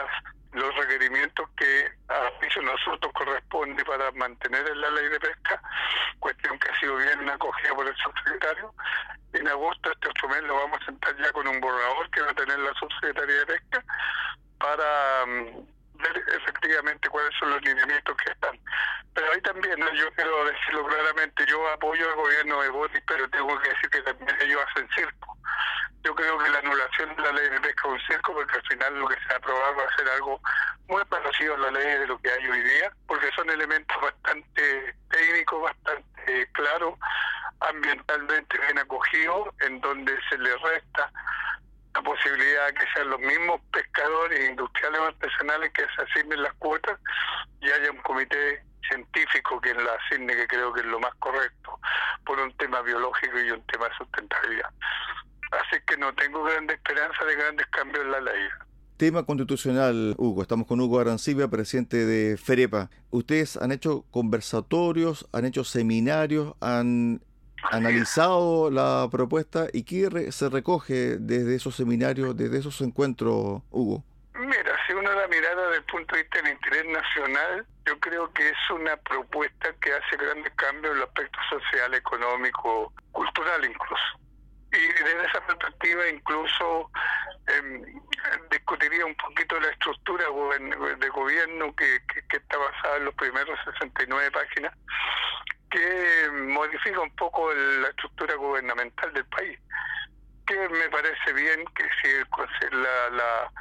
los 0.53 0.75
requerimientos 0.75 1.50
que 1.58 1.91
a 2.10 2.39
piso 2.39 2.62
nosotros 2.62 3.12
corresponde 3.13 3.84
para 3.84 4.12
mantener 4.12 4.67
en 4.67 4.82
la 4.82 4.89
ley 4.91 5.10
de 5.10 5.20
pesca, 5.20 5.62
cuestión 6.20 6.58
que 6.60 6.70
ha 6.70 6.79
sido 6.79 6.96
bien 6.98 7.29
acogida 7.29 7.74
por 7.75 7.88
el 7.88 7.96
subsecretario. 7.98 8.74
En 9.34 9.48
agosto, 9.48 9.91
este 9.91 10.10
otro 10.10 10.29
mes, 10.29 10.43
lo 10.43 10.55
vamos 10.55 10.79
a 10.82 10.86
sentar 10.86 11.15
ya 11.17 11.32
con 11.32 11.48
un 11.48 11.60
borrador 11.60 12.10
que 12.12 12.22
va 12.22 12.32
a 12.32 12.36
tener 12.36 12.60
la 12.60 12.74
subsecretaría 12.75 13.36
de 13.36 13.46
pesca 13.48 13.84
para 14.60 15.25
mm, 15.25 15.65
ver 15.96 16.24
efectivamente 16.39 17.10
cuáles 17.10 17.36
son 17.39 17.50
los 17.50 17.62
lineamientos 17.63 18.15
que 18.17 18.32
están. 18.32 18.60
Pero 19.15 19.32
ahí 19.32 19.41
también, 19.41 19.79
yo 19.96 20.12
quiero 20.13 20.46
decirlo 20.46 20.86
claramente, 20.86 21.46
yo 21.48 21.67
apoyo 21.70 22.10
al 22.10 22.15
gobierno 22.15 22.62
de 22.62 22.70
Boris, 22.70 23.03
pero 23.08 23.29
tengo 23.29 23.60
que 23.60 23.70
decir 23.70 23.89
que 23.89 24.01
también 24.01 24.38
ellos 24.41 24.62
hacen 24.70 24.88
circo 24.96 25.33
yo 26.03 26.13
creo 26.15 26.38
que 26.38 26.50
la 26.50 26.60
anulación 26.60 27.15
de 27.15 27.22
la 27.24 27.31
ley 27.31 27.50
de 27.50 27.62
pesca 27.62 27.88
es 27.88 27.93
un 27.93 28.00
circo, 28.01 28.33
porque 28.33 28.55
al 28.55 28.67
final 28.67 29.00
lo 29.00 29.07
que 29.07 29.15
se 29.15 29.27
va 29.27 29.36
a 29.36 29.38
aprobar 29.38 29.79
va 29.79 29.83
a 29.83 29.95
ser 29.95 30.10
algo 30.10 30.41
muy 30.88 31.03
parecido 31.05 31.55
a 31.55 31.60
la 31.60 31.72
ley 31.72 32.00
de 32.00 32.07
lo 32.07 32.19
que 32.19 32.29
hay 32.29 32.48
hoy 32.48 32.62
día, 32.62 32.91
porque 33.07 33.29
son 33.36 33.50
elementos 33.50 34.01
bastante 34.01 34.95
técnicos, 35.10 35.62
bastante 35.62 36.48
claros, 36.51 37.00
ambientalmente 37.62 38.57
bien 38.60 38.79
acogidos, 38.79 39.48
en 39.62 39.79
donde 39.79 40.17
se 40.29 40.38
le 40.38 40.55
resta 40.57 41.12
la 41.93 42.01
posibilidad 42.01 42.67
de 42.67 42.74
que 42.74 42.86
sean 42.93 43.10
los 43.10 43.19
mismos 43.19 43.62
pescadores 43.72 44.50
industriales 44.50 45.00
o 45.00 45.05
artesanales 45.05 45.72
que 45.72 45.86
se 45.95 46.01
asignen 46.01 46.43
las 46.43 46.53
cuotas 46.55 47.00
y 47.62 47.72
haya 47.72 47.91
un 47.91 48.01
comité 48.01 48.63
científico 48.89 49.62
que 49.62 49.74
la 49.74 49.93
asigne, 49.93 50.36
que 50.36 50.48
creo 50.48 50.74
que 50.74 50.81
es 50.81 50.88
lo 50.88 51.00
más 51.00 51.13
correcto, 51.15 51.79
por 52.25 52.39
un 52.39 52.51
tema 52.57 52.81
biológico 52.81 53.39
y 53.39 53.51
un 53.51 53.65
tema 53.67 53.88
de 53.88 53.95
sustentabilidad. 53.95 54.69
Así 55.62 55.81
que 55.86 55.98
no 55.98 56.13
tengo 56.15 56.43
grande 56.43 56.74
esperanza 56.74 57.25
de 57.25 57.36
grandes 57.36 57.67
cambios 57.67 58.03
en 58.03 58.12
la 58.12 58.22
ley. 58.22 58.50
Tema 58.98 59.24
constitucional, 59.24 60.15
Hugo. 60.17 60.41
Estamos 60.41 60.67
con 60.67 60.79
Hugo 60.79 61.00
Arancibia, 61.00 61.48
presidente 61.48 62.05
de 62.05 62.38
FEREPA. 62.38 62.89
Ustedes 63.12 63.57
han 63.57 63.72
hecho 63.72 64.05
conversatorios, 64.12 65.27
han 65.31 65.45
hecho 65.45 65.63
seminarios, 65.63 66.55
han 66.62 67.22
analizado 67.72 68.69
la 68.72 69.07
propuesta 69.12 69.67
y 69.72 69.83
qué 69.83 70.31
se 70.31 70.50
recoge 70.50 71.17
desde 71.19 71.55
esos 71.55 71.75
seminarios, 71.75 72.36
desde 72.36 72.60
esos 72.60 72.81
encuentros, 72.81 73.62
Hugo. 73.72 74.03
Mira, 74.36 74.77
si 74.88 74.93
uno 74.93 75.12
la 75.12 75.27
mirada 75.27 75.67
desde 75.67 75.77
el 75.77 75.83
punto 75.86 76.15
de 76.15 76.24
vista 76.24 76.41
del 76.41 76.53
interés 76.53 76.86
nacional, 76.86 77.65
yo 77.86 78.00
creo 78.00 78.31
que 78.33 78.50
es 78.50 78.72
una 78.74 78.95
propuesta 78.98 79.74
que 79.81 79.91
hace 79.91 80.17
grandes 80.17 80.53
cambios 80.55 80.93
en 80.93 80.98
el 80.98 81.03
aspecto 81.03 81.39
social, 81.50 81.93
económico, 81.93 82.93
cultural 83.12 83.65
incluso 83.65 84.24
y 84.74 84.88
desde 85.03 85.25
esa 85.25 85.46
perspectiva 85.46 86.08
incluso 86.10 86.89
em, 87.48 87.84
discutiría 88.50 89.06
un 89.06 89.15
poquito 89.15 89.60
la 89.60 89.70
estructura 89.70 90.25
de 90.25 91.10
gobierno 91.10 91.75
que, 91.75 92.01
está 92.32 92.58
basada 92.58 92.98
en 92.98 93.06
los 93.06 93.15
primeros 93.15 93.60
69 93.65 94.32
páginas, 94.32 94.74
que 95.70 96.30
modifica 96.32 97.00
un 97.01 97.15
poco 97.15 97.53
la 97.53 97.89
estructura 97.89 98.36
gubernamental 98.36 99.13
del 99.13 99.25
país. 99.25 99.60
Que 100.48 100.68
me 100.70 100.89
parece 100.89 101.34
bien 101.34 101.63
que 101.75 101.84
si 102.01 102.10
el, 102.10 102.84
la, 102.84 103.51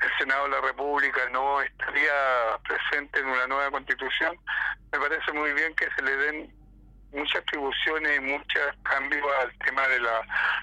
el 0.00 0.18
Senado 0.18 0.44
de 0.44 0.50
la 0.50 0.60
República 0.62 1.28
no 1.30 1.60
estaría 1.60 2.58
presente 2.66 3.20
en 3.20 3.26
una 3.26 3.46
nueva 3.46 3.70
constitución, 3.70 4.38
me 4.92 4.98
parece 4.98 5.32
muy 5.32 5.52
bien 5.52 5.74
que 5.76 5.88
se 5.96 6.02
le 6.02 6.16
den 6.16 6.63
muchas 7.14 7.42
atribuciones 7.42 8.16
y 8.18 8.20
muchos 8.20 8.60
cambios 8.82 9.26
al 9.40 9.58
tema 9.58 9.86
de 9.88 10.00
la 10.00 10.20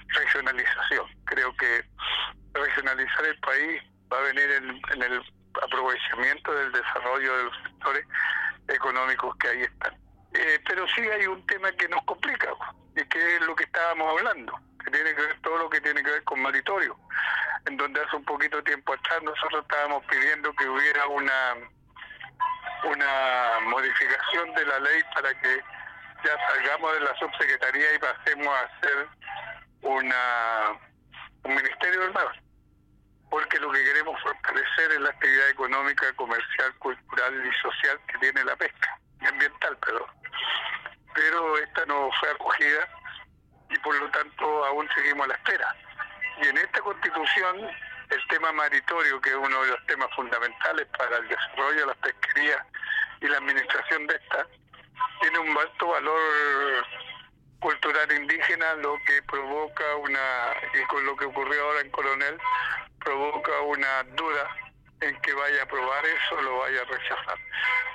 regionalización. 0.08 1.06
Creo 1.24 1.54
que 1.56 1.84
regionalizar 2.54 3.24
el 3.24 3.38
país 3.40 3.82
va 4.12 4.18
a 4.18 4.22
venir 4.22 4.50
en, 4.50 5.02
el 5.02 5.22
aprovechamiento 5.62 6.54
del 6.54 6.72
desarrollo 6.72 7.36
de 7.36 7.44
los 7.44 7.56
sectores 7.62 8.06
económicos 8.68 9.36
que 9.36 9.48
ahí 9.48 9.62
están. 9.62 9.94
Eh, 10.34 10.60
pero 10.66 10.86
sí 10.88 11.02
hay 11.02 11.26
un 11.26 11.44
tema 11.46 11.70
que 11.72 11.88
nos 11.88 12.02
complica, 12.04 12.48
y 12.96 13.04
que 13.06 13.36
es 13.36 13.40
lo 13.42 13.54
que 13.54 13.64
estábamos 13.64 14.18
hablando, 14.18 14.58
que 14.84 14.90
tiene 14.90 15.14
que 15.14 15.22
ver 15.22 15.40
todo 15.42 15.58
lo 15.58 15.70
que 15.70 15.80
tiene 15.80 16.02
que 16.02 16.10
ver 16.10 16.24
con 16.24 16.40
maritorio, 16.40 16.96
en 17.66 17.76
donde 17.76 18.00
hace 18.00 18.16
un 18.16 18.24
poquito 18.24 18.62
tiempo 18.62 18.94
atrás 18.94 19.22
nosotros 19.22 19.62
estábamos 19.62 20.04
pidiendo 20.06 20.52
que 20.54 20.68
hubiera 20.68 21.06
una 21.06 21.54
una 22.84 23.60
modificación 23.68 24.54
de 24.54 24.66
la 24.66 24.80
ley 24.80 25.02
para 25.14 25.32
que 25.40 25.60
ya 26.24 26.38
salgamos 26.48 26.94
de 26.94 27.00
la 27.00 27.18
subsecretaría 27.18 27.94
y 27.94 27.98
pasemos 27.98 28.48
a 28.48 28.60
hacer 28.62 29.08
una 29.82 30.78
un 31.44 31.54
ministerio 31.54 32.00
del 32.00 32.12
mar 32.12 32.42
porque 33.32 33.58
lo 33.60 33.72
que 33.72 33.82
queremos 33.82 34.20
fortalecer 34.20 34.92
es 34.92 35.00
la 35.00 35.08
actividad 35.08 35.48
económica, 35.48 36.12
comercial, 36.16 36.74
cultural 36.78 37.46
y 37.46 37.62
social 37.62 37.98
que 38.06 38.18
tiene 38.18 38.44
la 38.44 38.54
pesca, 38.56 38.98
ambiental, 39.26 39.74
perdón. 39.78 40.10
Pero 41.14 41.56
esta 41.56 41.86
no 41.86 42.10
fue 42.20 42.30
acogida 42.30 42.86
y 43.70 43.78
por 43.78 43.94
lo 43.98 44.10
tanto 44.10 44.66
aún 44.66 44.86
seguimos 44.94 45.24
a 45.24 45.28
la 45.28 45.34
espera. 45.36 45.74
Y 46.42 46.48
en 46.48 46.58
esta 46.58 46.82
constitución, 46.82 47.70
el 48.10 48.28
tema 48.28 48.52
maritorio, 48.52 49.18
que 49.22 49.30
es 49.30 49.36
uno 49.36 49.62
de 49.62 49.70
los 49.70 49.86
temas 49.86 50.08
fundamentales 50.14 50.86
para 50.98 51.16
el 51.16 51.26
desarrollo 51.26 51.80
de 51.80 51.86
las 51.86 51.96
pesquerías 51.96 52.66
y 53.22 53.28
la 53.28 53.38
administración 53.38 54.06
de 54.08 54.14
esta, 54.14 54.46
tiene 55.22 55.38
un 55.38 55.56
alto 55.56 55.86
valor 55.86 56.18
cultural 57.60 58.12
indígena, 58.12 58.74
lo 58.74 58.98
que 59.06 59.22
provoca 59.22 59.96
una, 59.96 60.52
y 60.74 60.82
con 60.86 61.06
lo 61.06 61.16
que 61.16 61.26
ocurrió 61.26 61.64
ahora 61.64 61.80
en 61.80 61.90
Coronel, 61.90 62.36
provoca 62.98 63.60
una 63.60 64.02
duda 64.16 64.56
en 65.00 65.16
que 65.20 65.32
vaya 65.32 65.60
a 65.60 65.64
aprobar 65.64 66.04
eso 66.04 66.34
o 66.38 66.42
lo 66.42 66.58
vaya 66.58 66.82
a 66.82 66.84
rechazar. 66.84 67.38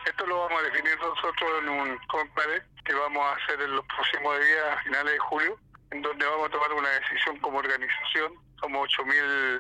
Esto 0.06 0.26
lo 0.26 0.40
vamos 0.48 0.62
a 0.62 0.66
definir 0.66 0.98
nosotros 1.00 1.62
en 1.62 1.70
un 1.70 1.98
compare 2.08 2.64
que 2.86 2.94
vamos 2.94 3.26
a 3.26 3.34
hacer 3.34 3.62
en 3.62 3.76
los 3.76 3.86
próximos 3.88 4.40
días, 4.40 4.66
a 4.72 4.78
finales 4.84 5.12
de 5.14 5.20
julio, 5.20 5.60
en 5.92 6.02
donde 6.02 6.26
vamos 6.26 6.48
a 6.48 6.52
tomar 6.52 6.72
una 6.72 6.90
decisión 6.90 7.38
como 7.40 7.60
organización. 7.60 8.34
Somos 8.62 8.90
8.230 8.98 9.60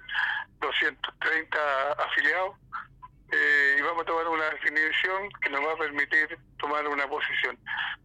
afiliados 1.99 2.55
eh, 3.31 3.75
y 3.77 3.81
vamos 3.81 4.03
a 4.03 4.05
tomar 4.05 4.27
una 4.27 4.49
constitución 4.51 5.29
que 5.41 5.49
nos 5.49 5.65
va 5.65 5.73
a 5.73 5.77
permitir 5.77 6.39
tomar 6.59 6.87
una 6.87 6.96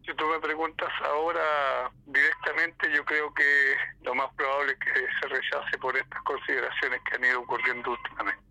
Si 0.05 0.13
tú 0.15 0.27
me 0.27 0.39
preguntas 0.39 0.91
ahora 1.05 1.89
directamente, 2.05 2.91
yo 2.91 3.05
creo 3.05 3.33
que 3.33 3.75
lo 4.01 4.13
más 4.15 4.33
probable 4.35 4.73
es 4.73 4.79
que 4.79 5.07
se 5.21 5.27
rechace 5.27 5.77
por 5.77 5.95
estas 5.95 6.21
consideraciones 6.23 7.01
que 7.09 7.15
han 7.15 7.25
ido 7.25 7.41
ocurriendo 7.41 7.91
últimamente 7.91 8.42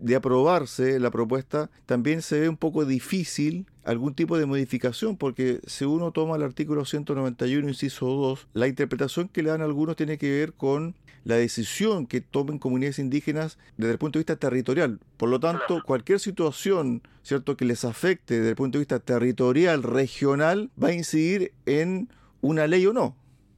de 0.00 0.16
aprobarse 0.16 0.98
la 0.98 1.10
propuesta, 1.10 1.70
también 1.86 2.22
se 2.22 2.40
ve 2.40 2.48
un 2.48 2.56
poco 2.56 2.84
difícil 2.84 3.66
algún 3.84 4.14
tipo 4.14 4.38
de 4.38 4.46
modificación, 4.46 5.16
porque 5.16 5.60
si 5.66 5.84
uno 5.84 6.10
toma 6.10 6.36
el 6.36 6.42
artículo 6.42 6.84
191, 6.84 7.68
inciso 7.68 8.06
2, 8.06 8.48
la 8.54 8.66
interpretación 8.66 9.28
que 9.28 9.42
le 9.42 9.50
dan 9.50 9.62
algunos 9.62 9.96
tiene 9.96 10.18
que 10.18 10.30
ver 10.30 10.52
con 10.54 10.94
la 11.24 11.36
decisión 11.36 12.06
que 12.06 12.22
tomen 12.22 12.58
comunidades 12.58 12.98
indígenas 12.98 13.58
desde 13.76 13.92
el 13.92 13.98
punto 13.98 14.18
de 14.18 14.20
vista 14.20 14.36
territorial. 14.36 15.00
Por 15.18 15.28
lo 15.28 15.38
tanto, 15.38 15.82
cualquier 15.84 16.18
situación, 16.18 17.02
¿cierto?, 17.22 17.56
que 17.56 17.66
les 17.66 17.84
afecte 17.84 18.38
desde 18.38 18.50
el 18.50 18.56
punto 18.56 18.78
de 18.78 18.82
vista 18.82 19.00
territorial, 19.00 19.82
regional, 19.82 20.70
va 20.82 20.88
a 20.88 20.92
incidir 20.92 21.52
en 21.66 22.08
una 22.40 22.66
ley 22.66 22.86
o 22.86 22.94
no. 22.94 23.16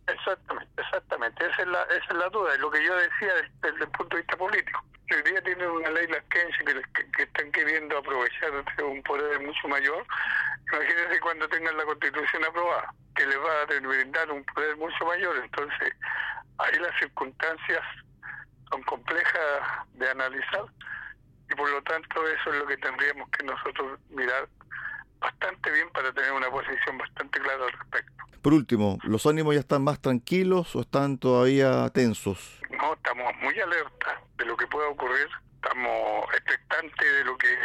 Exactamente, 0.09 0.73
exactamente. 0.77 1.45
Esa 1.47 1.63
es 1.63 1.69
la, 1.69 1.83
esa 1.85 2.07
es 2.11 2.17
la 2.17 2.29
duda, 2.31 2.55
es 2.55 2.61
lo 2.61 2.71
que 2.71 2.85
yo 2.85 2.95
decía 2.97 3.33
desde 3.63 3.85
el 3.85 3.91
punto 3.91 4.17
de 4.17 4.23
vista 4.23 4.37
político 4.37 4.85
hoy 5.15 5.23
día 5.23 5.43
tienen 5.43 5.69
una 5.69 5.91
ley 5.91 6.07
las 6.09 6.23
que, 6.25 6.41
que, 7.17 7.23
están 7.23 7.51
queriendo 7.53 7.99
aprovechar 7.99 8.51
de 8.77 8.83
un 8.83 9.03
poder 9.03 9.41
mucho 9.41 9.69
mayor. 9.69 10.07
Imagínense 10.73 11.21
cuando 11.21 11.49
tengan 11.49 11.77
la 11.77 11.85
constitución 11.85 12.45
aprobada, 12.45 12.95
que 13.15 13.27
les 13.27 13.39
va 13.39 13.63
a 13.63 13.81
brindar 13.81 14.31
un 14.31 14.45
poder 14.45 14.77
mucho 14.77 15.05
mayor. 15.05 15.37
Entonces, 15.43 15.93
ahí 16.59 16.79
las 16.79 16.99
circunstancias 16.99 17.83
son 18.71 18.83
complejas 18.85 19.87
de 19.95 20.11
analizar 20.11 20.65
y 21.51 21.55
por 21.55 21.71
lo 21.71 21.83
tanto 21.83 22.27
eso 22.29 22.53
es 22.53 22.59
lo 22.59 22.67
que 22.67 22.77
tendríamos 22.79 23.29
que 23.31 23.45
nosotros 23.45 24.01
mirar 24.11 24.49
bastante 25.21 25.71
bien 25.71 25.91
para 25.91 26.13
tener 26.13 26.33
una 26.33 26.51
posición 26.51 26.99
bastante 26.99 27.41
clara 27.41 27.65
al 27.65 27.73
respecto. 27.73 28.13
Por 28.41 28.55
último, 28.55 28.99
¿los 29.05 29.27
ánimos 29.27 29.55
ya 29.55 29.61
están 29.61 29.85
más 29.85 30.01
tranquilos 30.01 30.75
o 30.75 30.81
están 30.81 31.19
todavía 31.19 31.89
tensos? 31.91 32.59
No, 32.71 32.95
estamos 32.95 33.33
muy 33.41 33.61
alerta 33.61 34.21
de 34.43 34.49
lo 34.49 34.57
que 34.57 34.67
pueda 34.67 34.89
ocurrir, 34.89 35.29
estamos 35.55 36.27
expectantes 36.35 37.13
de 37.13 37.25
lo 37.25 37.39
que 37.39 37.57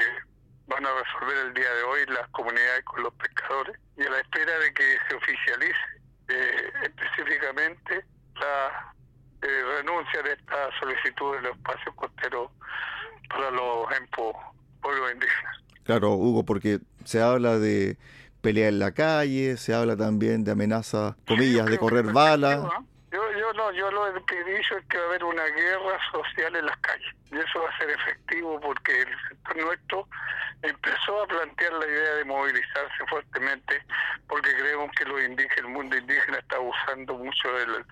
van 0.68 0.86
a 0.86 0.90
resolver 0.94 1.48
el 1.48 1.54
día 1.54 1.74
de 1.74 1.84
hoy 1.84 2.00
las 2.08 2.28
comunidades 2.30 2.84
con 2.84 3.02
los 3.02 3.14
pescadores 3.16 3.76
y 3.98 4.04
a 4.04 4.10
la 4.10 4.20
espera 4.20 4.60
de 4.60 4.74
que 4.74 4.98
se 5.10 5.16
oficialice 5.16 5.80
eh, 6.28 6.72
específicamente 6.84 8.06
la 8.36 8.94
eh, 9.42 9.64
renuncia 9.78 10.22
de 10.22 10.34
esta 10.34 10.70
solicitud 10.80 11.36
de 11.38 11.42
los 11.42 11.58
espacios 11.58 11.96
costeros 11.96 12.52
para 13.30 13.50
los 13.50 13.92
EMPO 13.98 14.34
pueblos 14.82 15.14
indígenas. 15.14 15.58
Claro, 15.84 16.12
Hugo, 16.12 16.44
porque 16.46 16.80
se 17.06 17.22
habla 17.22 17.58
de 17.58 17.98
pelea 18.42 18.68
en 18.68 18.78
la 18.78 18.92
calle, 18.92 19.58
se 19.58 19.74
habla 19.74 19.98
también 19.98 20.44
de 20.44 20.52
amenaza, 20.52 21.18
comillas, 21.26 21.66
de 21.66 21.80
correr 21.80 22.06
bala. 22.14 22.56
Yo, 22.56 22.86
yo 23.48 23.54
no, 23.54 23.72
yo 23.72 23.92
lo 23.92 24.26
que 24.26 24.40
he 24.40 24.44
dicho 24.44 24.78
es 24.78 24.86
que 24.88 24.98
va 24.98 25.04
a 25.04 25.08
haber 25.08 25.24
una 25.24 25.46
guerra 25.46 26.00
social 26.12 26.56
en 26.56 26.66
las 26.66 26.78
calles 26.78 27.14
y 27.32 27.38
eso 27.38 27.62
va 27.62 27.70
a 27.70 27.78
ser 27.78 27.90
efectivo 27.90 28.60
porque 28.60 29.02
el 29.02 29.08
sector 29.30 29.58
nuestro 29.58 30.08
empezó 30.64 31.24
a 31.24 31.28
plantear 31.28 31.74
la 31.74 31.86
idea 31.86 32.14
de 32.16 32.26
movilizarse 32.26 33.06
fuertemente 33.10 33.82
porque 34.28 34.54
creemos 34.54 34.92
que 34.98 35.06
los 35.06 35.22
indígenas, 35.22 35.58
el 35.60 35.68
mundo 35.68 35.96
indígena 35.96 36.40
está 36.40 36.58
abusando 36.58 37.14
mucho 37.14 37.54
del, 37.54 37.86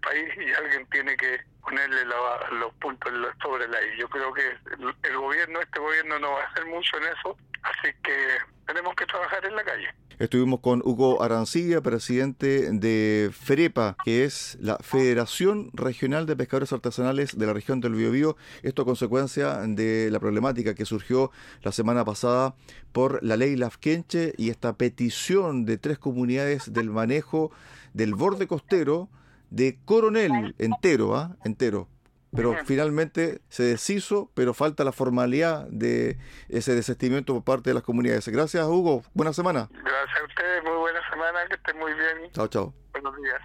país 0.00 0.32
y 0.36 0.52
alguien 0.54 0.86
tiene 0.90 1.16
que 1.16 1.40
ponerle 1.60 2.04
los 2.04 2.72
puntos 2.74 3.12
sobre 3.42 3.66
la 3.68 3.82
I. 3.82 3.98
Yo 3.98 4.08
creo 4.08 4.32
que 4.32 4.56
el, 5.02 5.16
gobierno, 5.16 5.60
este 5.60 5.80
gobierno 5.80 6.18
no 6.20 6.32
va 6.32 6.42
a 6.42 6.46
hacer 6.46 6.66
mucho 6.66 6.96
en 6.98 7.04
eso, 7.04 7.36
así 7.62 7.92
que 8.02 8.38
tenemos 8.66 8.94
que 8.94 9.06
trabajar 9.06 9.44
en 9.44 9.56
la 9.56 9.64
calle. 9.64 9.92
Estuvimos 10.22 10.60
con 10.60 10.82
Hugo 10.84 11.20
Arancilla, 11.20 11.80
presidente 11.80 12.70
de 12.70 13.30
FEREPA, 13.32 13.96
que 14.04 14.22
es 14.22 14.56
la 14.60 14.76
Federación 14.76 15.70
Regional 15.72 16.26
de 16.26 16.36
Pescadores 16.36 16.72
Artesanales 16.72 17.36
de 17.36 17.44
la 17.44 17.52
región 17.52 17.80
del 17.80 17.96
Biobío. 17.96 18.36
Esto 18.62 18.82
a 18.82 18.84
consecuencia 18.84 19.56
de 19.66 20.10
la 20.12 20.20
problemática 20.20 20.76
que 20.76 20.84
surgió 20.84 21.32
la 21.62 21.72
semana 21.72 22.04
pasada 22.04 22.54
por 22.92 23.20
la 23.24 23.36
ley 23.36 23.56
Lafkenche 23.56 24.32
y 24.38 24.50
esta 24.50 24.74
petición 24.74 25.64
de 25.64 25.76
tres 25.76 25.98
comunidades 25.98 26.72
del 26.72 26.90
manejo 26.90 27.50
del 27.92 28.14
borde 28.14 28.46
costero 28.46 29.08
de 29.50 29.80
Coronel 29.84 30.54
entero, 30.56 31.16
¿ah? 31.16 31.36
Entero. 31.44 31.88
Pero 32.34 32.56
finalmente 32.64 33.40
se 33.48 33.62
deshizo, 33.62 34.30
pero 34.34 34.54
falta 34.54 34.84
la 34.84 34.92
formalidad 34.92 35.66
de 35.68 36.18
ese 36.48 36.74
desistimiento 36.74 37.34
por 37.34 37.44
parte 37.44 37.70
de 37.70 37.74
las 37.74 37.82
comunidades. 37.82 38.26
Gracias, 38.28 38.66
Hugo. 38.66 39.02
Buena 39.12 39.32
semana. 39.34 39.68
Gracias 39.70 40.20
a 40.20 40.24
ustedes. 40.24 40.64
Muy 40.64 40.76
buena 40.78 41.00
semana. 41.10 41.40
Que 41.48 41.56
estén 41.56 41.78
muy 41.78 41.92
bien. 41.92 42.32
Chao, 42.32 42.48
chao. 42.48 42.74
Buenos 42.92 43.14
días. 43.16 43.40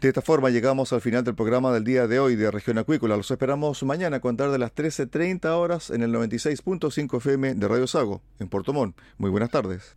De 0.00 0.08
esta 0.08 0.20
forma 0.20 0.50
llegamos 0.50 0.92
al 0.92 1.00
final 1.00 1.24
del 1.24 1.34
programa 1.34 1.72
del 1.72 1.84
día 1.84 2.06
de 2.06 2.18
hoy 2.18 2.36
de 2.36 2.50
Región 2.50 2.76
Acuícola. 2.76 3.16
Los 3.16 3.30
esperamos 3.30 3.82
mañana 3.84 4.16
a 4.16 4.20
contar 4.20 4.50
de 4.50 4.58
las 4.58 4.74
13.30 4.74 5.46
horas 5.56 5.90
en 5.90 6.02
el 6.02 6.12
96.5 6.12 7.16
FM 7.16 7.54
de 7.54 7.68
Radio 7.68 7.86
Sago, 7.86 8.20
en 8.38 8.48
Puerto 8.48 8.72
Montt. 8.72 8.98
Muy 9.16 9.30
buenas 9.30 9.50
tardes. 9.50 9.96